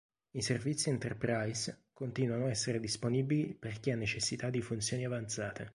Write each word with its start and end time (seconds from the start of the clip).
I 0.31 0.41
servizi 0.41 0.89
Enterprise 0.89 1.89
continuano 1.93 2.45
a 2.45 2.49
essere 2.49 2.79
disponibili 2.79 3.53
per 3.53 3.79
chi 3.79 3.91
ha 3.91 3.95
necessità 3.95 4.49
di 4.49 4.59
funzioni 4.59 5.05
avanzate. 5.05 5.69